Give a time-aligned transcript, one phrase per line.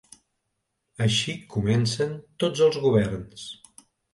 [1.09, 3.49] Així comencen tots els governs.